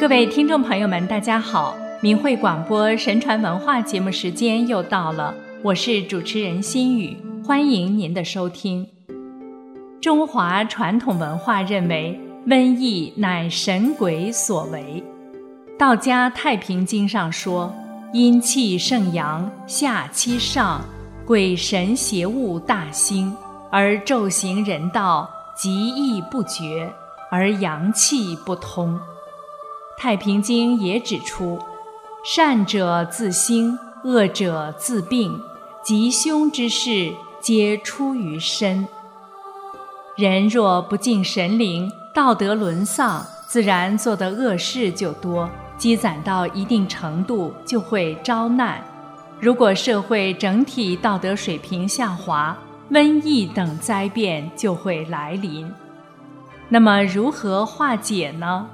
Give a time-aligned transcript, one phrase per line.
[0.00, 1.76] 各位听众朋友们，大家好！
[2.00, 8.88] 明慧广播神传文化节目时间又到了，我是主持人心雨，欢迎您的收听。
[10.00, 15.02] 中华传统文化认为，瘟疫乃神鬼所为。
[15.76, 17.74] 道家《太平经》上说
[18.14, 20.80] ：“阴气盛阳，下欺上，
[21.26, 23.36] 鬼神邪物大兴，
[23.68, 26.88] 而昼行人道，极易不绝，
[27.32, 28.94] 而阳气不通。”
[29.98, 31.58] 《太平经》也指出，
[32.24, 35.40] 善者自兴，恶者自病，
[35.82, 38.86] 吉凶之事皆出于身。
[40.16, 48.80] 人若不敬神灵，道德沦丧，自然做的恶事就多，积攒到一定程度就会招难。
[49.40, 52.56] 如果社会整体道德水平下滑，
[52.92, 55.68] 瘟疫等灾变就会来临。
[56.68, 58.68] 那么，如何化解呢？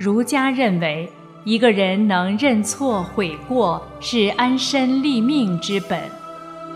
[0.00, 1.12] 儒家认为，
[1.44, 6.00] 一个人能认错悔过是安身立命之本；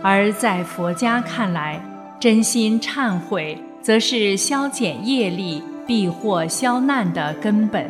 [0.03, 1.83] 而在佛家看来，
[2.21, 7.89] 真心忏悔则是消减业力、避祸消难的根本。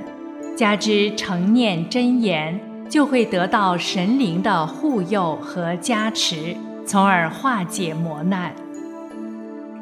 [0.57, 8.55] 加之诚念真言，就会得到神灵的护佑和加持，从而化解磨难。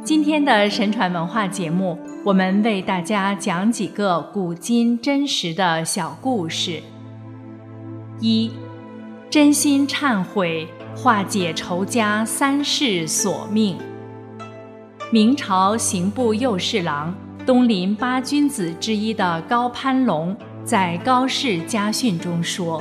[0.02, 1.98] 今天的神传文化节目。
[2.24, 6.80] 我们为大家讲几个古今真实的小故事。
[8.20, 8.48] 一，
[9.28, 13.76] 真心忏悔，化解仇家三世索命。
[15.10, 17.12] 明朝刑部右侍郎、
[17.44, 22.80] 东林八君子之一的高攀龙，在《高氏家训》中说：“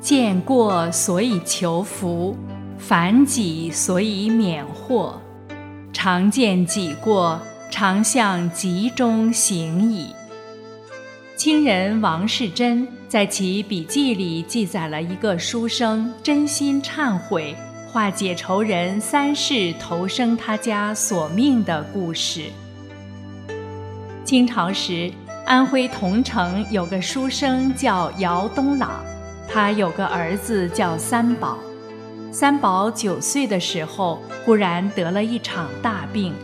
[0.00, 2.36] 见过所以求福，
[2.76, 5.18] 反己所以免祸。
[5.94, 7.40] 常见己过。”
[7.72, 10.14] 常向集中行矣。
[11.36, 17.56] 清人王世贞在其笔记里记载了一个书生真心忏悔、
[17.90, 22.50] 化解仇人三世投生他家索命的故事。
[24.22, 25.10] 清朝时，
[25.46, 29.02] 安徽桐城有个书生叫姚东朗，
[29.48, 31.58] 他有个儿子叫三宝。
[32.30, 36.34] 三宝九岁的时候，忽然得了一场大病。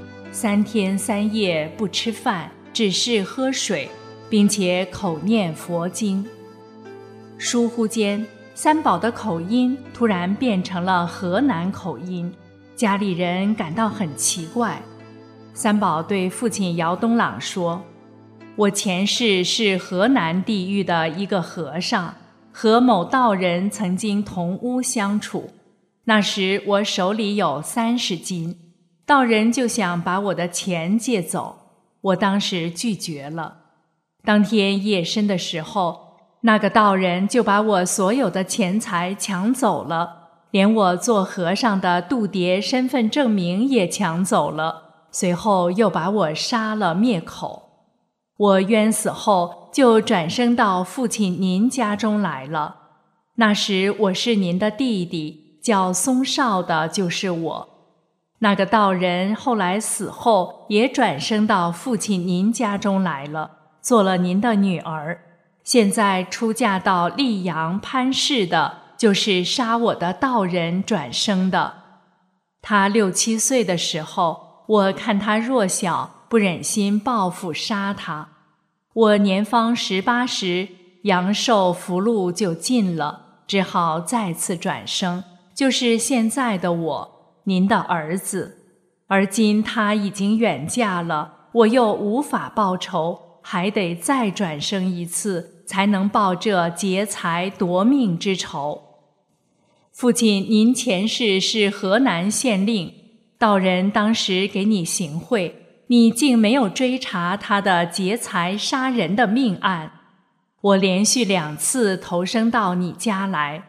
[0.40, 3.88] 三天三夜不吃饭，只是喝水，
[4.30, 6.24] 并且口念佛经。
[7.36, 12.32] 疏忽间，三宝的口音突然变成了河南口音，
[12.76, 14.80] 家里人感到很奇怪。
[15.54, 17.82] 三宝对父亲姚东朗说
[18.54, 22.14] ：“我前世是河南地域的一个和尚，
[22.52, 25.50] 和某道人曾经同屋相处，
[26.04, 28.56] 那时我手里有三十斤。”
[29.08, 31.56] 道人就想把我的钱借走，
[32.02, 33.56] 我当时拒绝了。
[34.22, 45.06] 当天夜深的时候，那个道人就把我所有的钱财抢走了，连我做和尚的度牒身份证明也抢走了。
[45.10, 47.62] 随后又把我杀了灭口。
[48.36, 52.76] 我冤死后就转生到父亲您家中来了。
[53.36, 57.77] 那时我是您的弟弟，叫松少的，就是我。
[58.40, 63.50] 那个道人后来死后，也转生到父亲您家中来了，
[63.80, 65.20] 做了您的女儿。
[65.64, 71.74] 现在出嫁到溧阳潘氏的，就是杀我的道人转生的。
[72.62, 78.28] 他六七岁的时候，我看他弱小，不忍心报复杀他。
[78.94, 80.68] 我年方十八时，
[81.02, 85.24] 阳寿福禄就尽了，只好再次转生，
[85.54, 87.17] 就是现在的我。
[87.48, 88.58] 您的儿子，
[89.06, 98.82] 而今他已经远嫁了，我又无法报仇，还得再转生一次，才能报这劫财夺命之仇。
[99.90, 102.92] 父亲，您前世是河南县令，
[103.38, 105.54] 道人当时给你行贿，
[105.86, 109.92] 你竟没有追查他的劫财杀人的命案。
[110.60, 113.64] 我连续两次投生到你家来。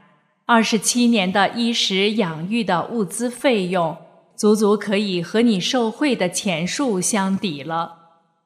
[0.51, 3.95] 二十七年的衣食养育的物资费用，
[4.35, 7.97] 足足可以和你受贿的钱数相抵了。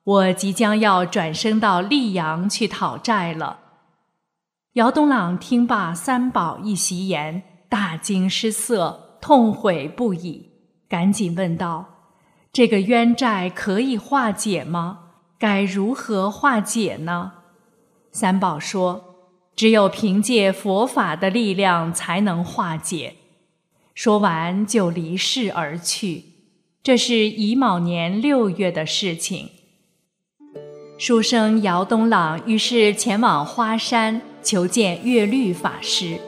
[0.04, 3.60] 我即将要转生到溧阳去讨债了。
[4.74, 10.50] 姚东朗听罢三宝一席言，大惊失色，痛悔不已，
[10.90, 11.86] 赶紧问道
[12.52, 15.00] ：“这个冤债可以化解吗？
[15.40, 17.32] 该如何化解呢？”
[18.12, 19.13] 三宝说。
[19.56, 23.16] 只有凭借佛法的力量才能化解。
[23.94, 26.26] 说完就离世而去。
[26.82, 29.50] 这是乙卯年六月的事情。
[30.98, 36.20] 书生姚东朗于是前往花山求见月律法师。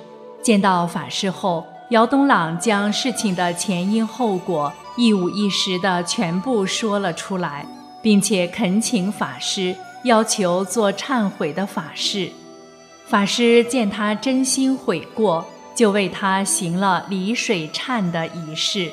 [0.42, 7.66] 见到法师后，姚东朗将事情的前因后果一五一十的全部说了出来，
[8.02, 12.30] 并且恳请法师要求做忏悔的法事。
[13.08, 18.90] 法师见他真心悔过，就为他行了离水忏的仪式，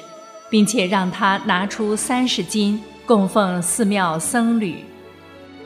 [0.51, 4.85] 并且让他拿出三十金供奉寺庙僧侣。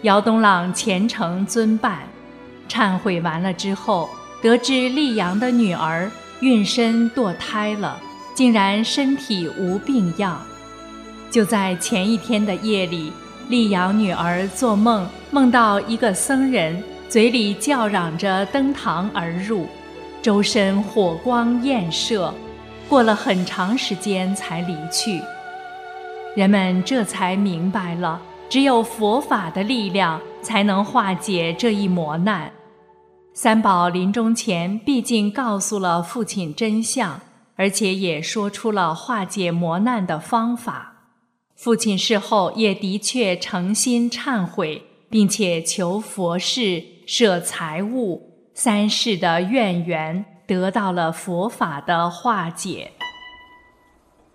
[0.02, 2.02] 姚东朗虔诚遵办，
[2.68, 4.08] 忏悔完了之后，
[4.40, 6.08] 得知丽阳的女儿
[6.38, 8.00] 孕身堕胎了，
[8.32, 10.40] 竟然身体无病样。
[11.32, 13.12] 就在前一天的夜里，
[13.48, 19.66] 丽阳女儿做梦，梦到一个僧人嘴里叫嚷着登堂而入，
[20.20, 22.34] 周身火光焰射，
[22.88, 25.20] 过了很长时间才离去。
[26.34, 28.20] 人们这才明白了。
[28.48, 32.52] 只有佛法的力量才能化解这一磨难。
[33.34, 37.20] 三宝临终前毕竟告诉了父亲真相，
[37.56, 40.92] 而且也说出了化解磨难的方法。
[41.56, 52.92] 父亲事后也的确诚心忏悔，并且求佛事、舍财物、三世的怨缘得到了佛法的化解。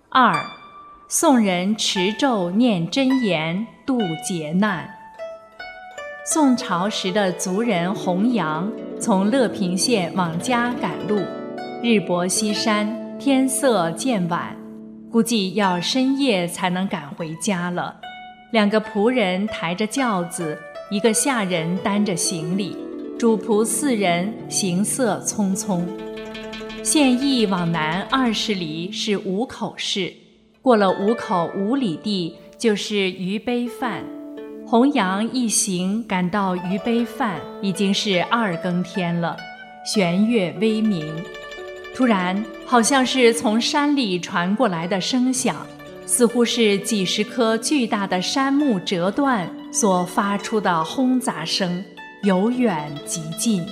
[0.10, 0.34] 二。
[1.14, 4.90] 宋人持咒念真言度劫难。
[6.26, 11.20] 宋朝时的族人洪阳从乐平县往家赶路，
[11.84, 14.56] 日薄西山，天色渐晚，
[15.12, 18.00] 估计要深夜才能赶回家了。
[18.54, 20.58] 两个仆人抬着轿子，
[20.92, 22.76] 一个下人担着行李，
[23.18, 25.86] 主仆四人行色匆匆。
[26.84, 30.12] 县邑往南二十里是五口市。
[30.62, 34.04] 过了五口五里地，就是于碑范。
[34.68, 39.38] 洪阳一行赶到于碑范，已经是二更天了，
[39.86, 41.10] 弦月微明。
[41.96, 45.66] 突然，好像是从山里传过来的声响，
[46.06, 51.84] 似乎是几十棵巨大的杉木折断所发出的轰杂声，
[52.24, 53.66] 由远及近。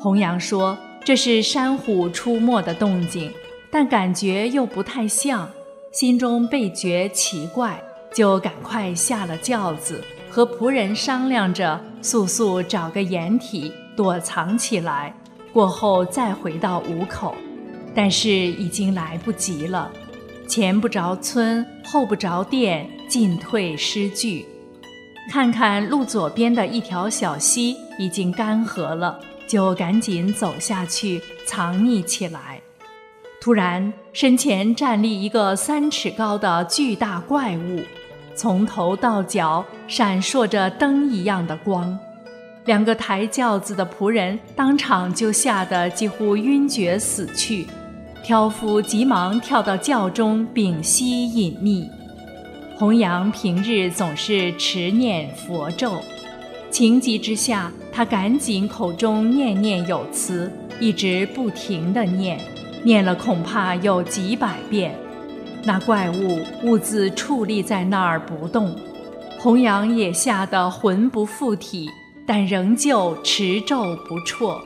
[0.00, 3.30] 洪阳说：“这是山虎出没的动静，
[3.70, 5.48] 但感觉又不太像。”
[5.92, 7.78] 心中倍觉奇怪，
[8.14, 15.14] 就赶快下了轿子，和仆人商量着速速找个掩体躲藏起来，
[15.52, 17.34] 过后再回到五口。
[17.94, 19.92] 但是已经来不及了，
[20.48, 24.46] 前不着村，后不着店，进退失据。
[25.30, 32.60] 看看路左边的一条小溪已经干涸了，就赶紧走下去藏匿起来。
[33.40, 37.80] 突然，身前站立一个三尺高的巨大怪物，
[38.34, 41.98] 从头到脚闪烁着灯一样的光。
[42.66, 47.66] 两个抬轿子的仆人当场就吓得几乎晕厥死去。
[48.22, 51.88] 挑夫急忙跳到轿中屏息隐匿。
[52.78, 56.00] 弘扬平日总是持念佛咒，
[56.70, 62.40] 情急之下，他赶紧口中念念有词，一直不停地念。
[62.84, 64.92] 念了恐怕有几百遍，
[65.62, 68.74] 那怪物兀自矗立在那儿不动，
[69.38, 71.88] 弘扬也吓得魂不附体，
[72.26, 74.60] 但仍旧持咒不辍。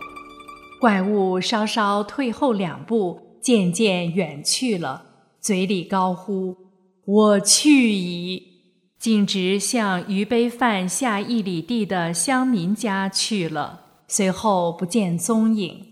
[0.80, 5.02] 怪物稍稍退后两步，渐渐远去了，
[5.38, 6.56] 嘴里高呼
[7.06, 8.52] ：“我去矣！”
[8.98, 15.86] 径直向于碑范下一里地的乡民家去了，随后不见踪影。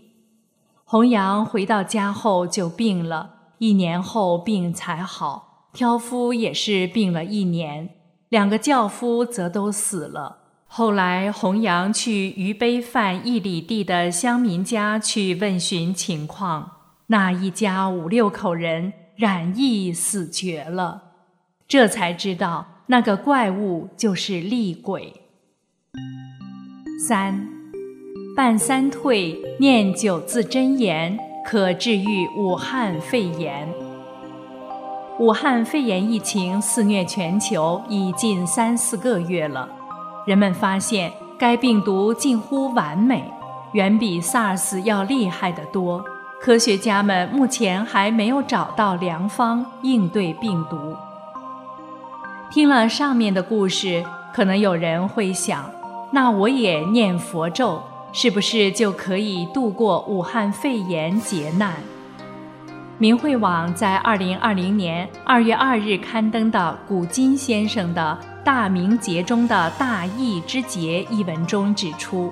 [0.83, 5.69] 洪阳回到家后就病了，一年后病才好。
[5.71, 7.89] 挑夫也是病了一年，
[8.29, 10.37] 两个轿夫则都死了。
[10.67, 16.71] 后来洪阳去于碑范一里地的乡民家去问询情况，
[17.07, 21.01] 那一家五六口人染疫死绝了，
[21.67, 25.21] 这才知道那个怪物就是厉鬼。
[27.07, 27.47] 三。
[28.35, 33.65] 半三退，念九字真言，可治愈武汉肺炎。
[35.17, 39.69] 武汉肺炎疫情肆虐全球已近三四个月了，
[40.27, 43.23] 人们发现该病毒近乎完美，
[43.71, 46.03] 远比 SARS 要厉害得多。
[46.45, 50.95] 科学家们目前还没有找到良方应对病毒。
[52.51, 55.67] 听了上面的故事，可能有人会想：
[56.11, 57.81] 那我也念佛咒。
[58.13, 61.73] 是不是就可以度过武汉肺炎劫难？
[62.99, 72.31] 明慧网在二零二零年二月二日刊登的古今先生的《大明劫中的大义之劫》一文中指出，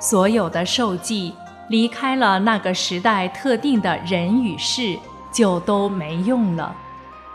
[0.00, 1.34] 所有的受记
[1.68, 4.98] 离开了那个时代特定的人与事，
[5.30, 6.74] 就都没用了。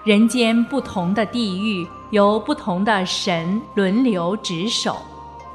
[0.04, 4.98] 人间不同的地域，由不同的神轮流值守，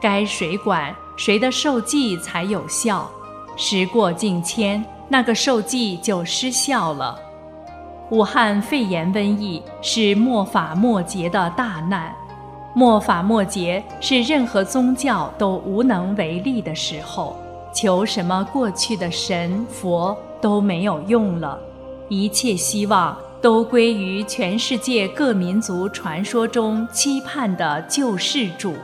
[0.00, 3.10] 该谁管谁的受记才有效。
[3.56, 7.18] 时过境迁，那个受记就失效了。
[8.10, 12.14] 武汉肺炎瘟疫是末法末节的大难，
[12.72, 17.36] 末法末节是任何宗教都无能为力的时候，
[17.72, 21.58] 求什么过去的神佛都没有用了，
[22.08, 28.74] 一切希望都归于全世界各民族传说中期盼的救世主。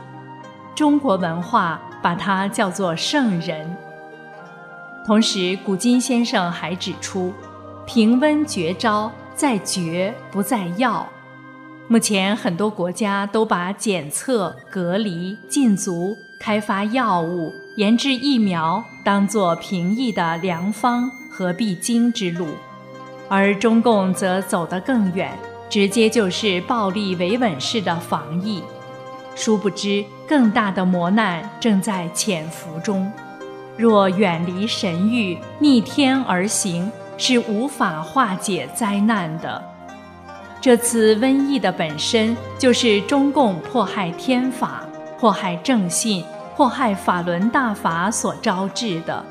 [0.75, 3.75] 中国文化把它叫做圣人。
[5.05, 7.33] 同时，古今先生还指出。
[7.87, 11.07] 平温绝招在绝不在药。
[11.87, 22.47] 目前很多国家都把检测、隔离、禁足、开发药物、研制疫苗当作平易的良方和必经之路，
[23.27, 25.37] 而中共则走得更远，
[25.69, 28.63] 直接就是暴力维稳式的防疫。
[29.35, 33.11] 殊不知，更大的磨难正在潜伏中。
[33.77, 36.91] 若远离神域，逆天而行。
[37.17, 39.63] 是无法化解灾难的。
[40.59, 44.85] 这次瘟疫的本身就是中共迫害天法、
[45.17, 46.25] 迫害正信、
[46.55, 49.23] 祸害法轮大法所招致的。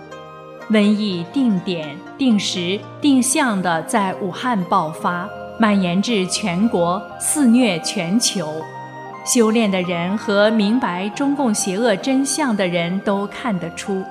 [0.71, 5.29] 瘟疫定点、定时、定向的在武汉爆发，
[5.59, 8.63] 蔓延至全国，肆虐全球。
[9.25, 14.05] 修炼的人和明白中共邪恶真相的人都看得出。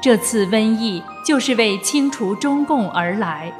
[0.00, 3.52] 这次瘟疫就是为清除中共而来，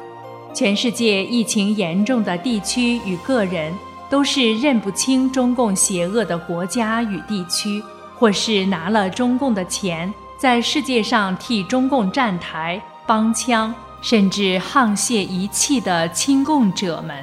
[0.53, 3.73] 全世界疫情严重的地区与个人，
[4.09, 7.83] 都是认不清中共邪恶的国家与地区，
[8.21, 17.15] 或是拿了中共的钱，在世界上替中共站台、帮腔，甚至沆瀣一气的亲共者们。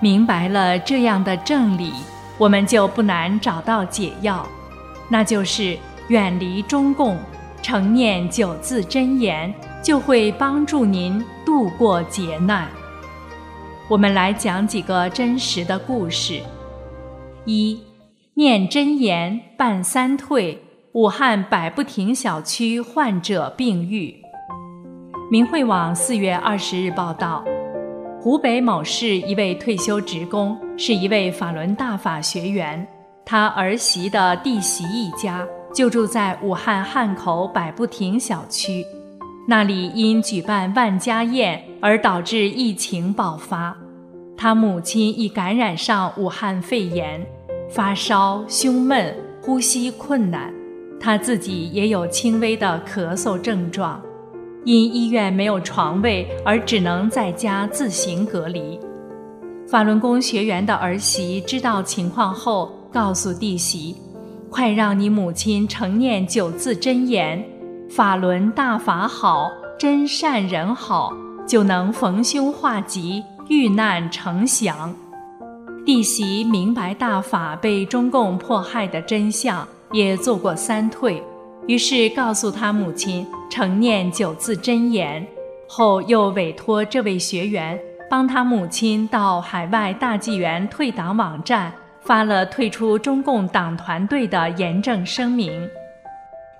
[0.00, 1.92] 明白了这样的正理，
[2.38, 4.46] 我们就不难找到解药，
[5.10, 5.76] 那就是
[6.08, 7.18] 远离中共。
[7.60, 9.52] 成念九字真言，
[9.84, 12.66] 就会帮助您度过劫难。
[13.88, 16.40] 我们来讲几个真实的故事：
[17.44, 17.78] 一，
[18.38, 24.14] 念真言办三退，武汉百步亭小区患者病愈。
[25.28, 27.44] 明慧网四月二十日报道，
[28.20, 32.86] 湖北某市一位退休职工，是一位法轮大法学员，
[33.24, 35.44] 他儿媳的弟媳一家。
[35.74, 38.86] 就住在武汉汉口百步亭小区，
[39.48, 43.76] 那里因举办万家宴而导致疫情爆发。
[44.36, 47.26] 他母亲已感染上武汉肺炎，
[47.68, 50.52] 发烧、胸闷、呼吸困难，
[50.98, 54.00] 他自己也有轻微的咳嗽症状，
[54.64, 58.80] 因医院没有床位而只能在家自行隔离。
[59.68, 63.96] 法轮功学员的儿媳知道情况后，告诉弟媳。
[64.50, 67.44] 快让你母亲成念九字真言
[67.90, 71.12] ：“法轮大法好，真善人好，
[71.46, 74.96] 就能逢凶化吉，遇难成祥。”
[75.88, 81.22] 弟媳明白大法被中共迫害的真相，也做过三退，
[81.66, 85.26] 于是告诉他母亲成念九字真言，
[85.66, 87.80] 后又委托这位学员
[88.10, 91.72] 帮他母亲到海外大纪元退党网站。
[92.02, 95.66] 发了退出中共党团队的严正声明。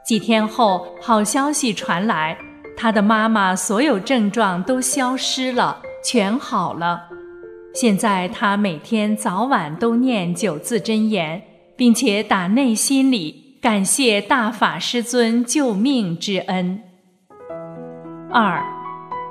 [0.03, 2.37] 几天后，好消息传来，
[2.79, 7.08] 他的妈妈所有症状都消失了，全好了。
[7.75, 11.41] 现在他每天早晚都念九字真言，
[11.77, 16.81] 并且打内心里感谢大法师尊救命之恩。
[18.33, 18.61] 二，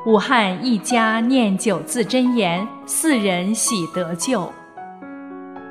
[0.06, 4.51] 武汉一家念九字真言，四人喜得救。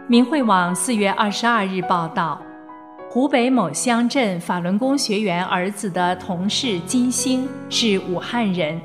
[0.06, 2.40] 明慧网四月二十二日报道，
[3.08, 8.80] 湖北某乡镇法轮功学员儿子的同事金星是武汉人，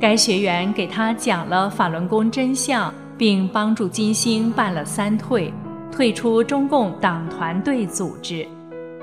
[0.00, 5.52] 该学员给他讲了法轮功真相，并帮助金星办了三退，
[5.90, 8.46] 退出中共党团队组织。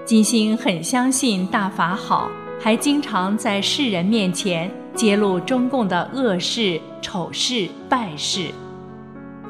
[0.05, 2.29] 金星很相信大法好，
[2.60, 8.50] 还经常在世人面前揭露中共的恶事、丑事、败事。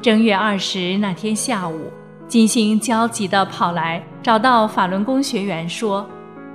[0.00, 1.90] 正月二十那天下午。
[2.26, 6.08] 金星焦急地跑来，找到法轮功学员说：“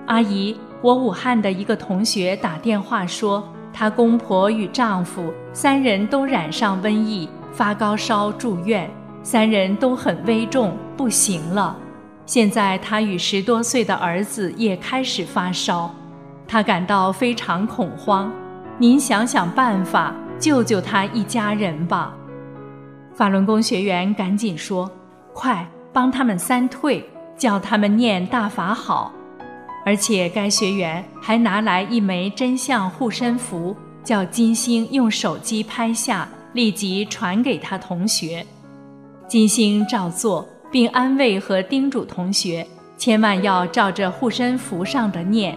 [0.07, 8.89] 阿姨，我武汉的一个同学打电话说，她公婆与丈夫三人都染上瘟疫，发高烧住院，
[9.23, 11.75] 三人都很危重，不行了。
[12.25, 15.93] 现在他与十多岁的儿子也开始发烧。
[16.47, 18.31] 他感到非常恐慌。
[18.77, 22.13] 您想想办法，救救他一家人吧。
[23.13, 24.89] 法轮功学员赶紧说
[25.33, 29.11] ：“快帮他们三退，叫他们念大法好。”
[29.85, 38.45] 而且该学员还拿来一枚真相护身符，叫金星用手机拍下，立即传给他同学。
[39.27, 42.65] 金星照做，并安慰和叮嘱同学，
[42.97, 45.55] 千万要照着护身符上的念，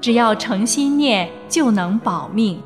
[0.00, 2.60] 只要诚心念就能保命。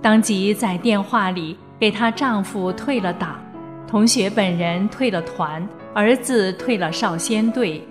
[0.00, 3.40] 当即在电话里给她丈夫退了党，
[3.88, 7.82] 同学本人退了团，儿子退了少先队。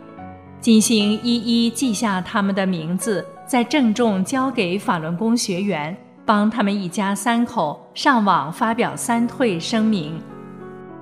[0.59, 5.95] 金星一一记下他们的名字，再郑重交给法轮功学员，
[6.31, 10.17] 帮他们一家三口上网发表三退声明。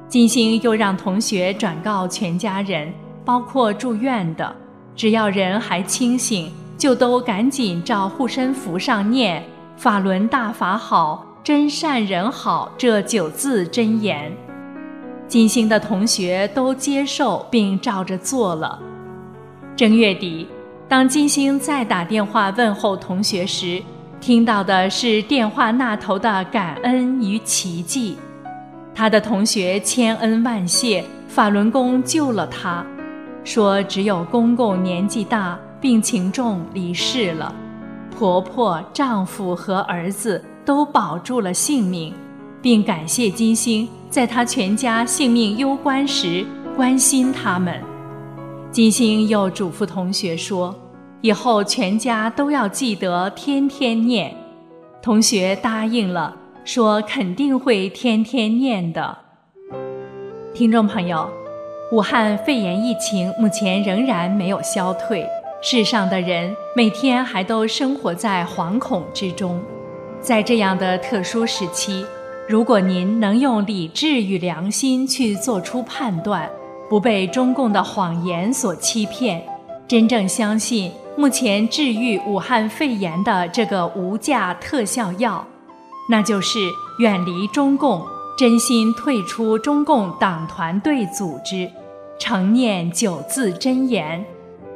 [0.08, 2.92] 金星又让同学转告全家人，
[3.24, 4.56] 包括住院的，
[4.96, 9.44] 只要人还清醒，就都赶紧照护身符上念
[9.78, 14.36] “法轮大法好，真善人好”这九字真言。
[15.28, 18.80] 金星的同学都接受并照着做了。
[19.76, 20.48] 正月底，
[20.88, 23.80] 当金星再打电话问候同学时，
[24.20, 28.18] 听到的是电话那头的感恩与奇迹。
[28.94, 32.86] 他的同学千恩万谢，法轮功救了他。
[33.46, 37.56] 说只有公公年纪大，病情重离世了，
[38.16, 42.14] 婆婆、丈夫和儿子都保住了性命，
[42.62, 46.46] 并感谢金星在他全家性命攸关时
[46.76, 47.82] 关心他们。
[48.70, 50.76] 金星又嘱咐同学说
[51.22, 54.36] ：“以后全家都要记得天天念。”
[55.02, 56.36] 同学答应了。
[56.66, 59.18] 说肯定会天天念的。
[60.54, 61.28] 听众朋友，
[61.92, 65.26] 武汉肺炎疫情目前仍然没有消退，
[65.64, 69.60] 世上的人每天还都生活在惶恐之中。
[70.22, 72.06] 在这样的特殊时期，
[72.48, 76.48] 如果您能用理智与良心去做出判断，
[76.88, 79.42] 不被中共的谎言所欺骗，
[79.88, 85.46] 真正相信目前治愈武汉肺炎的这个无价特效药。
[86.10, 86.58] 那就是
[87.00, 88.02] 远离中共，
[88.38, 91.70] 真心退出中共党团队组织，
[92.18, 94.24] 诚念九字真言，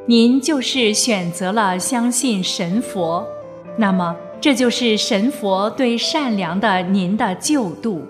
[0.04, 3.26] 您就是选择了相信神佛，
[3.78, 8.06] 那么这就是神佛对善良的您的救度，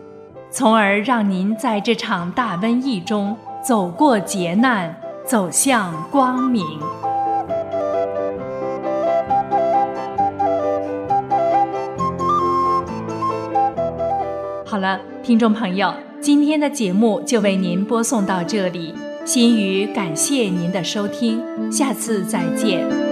[0.51, 6.65] 从而让您在这场大瘟疫中走过劫难，走向光明。
[14.75, 18.93] 好了，听众朋友，今天的节目就为您播送到这里。
[19.25, 23.04] 心语感谢您的收听，下次再见。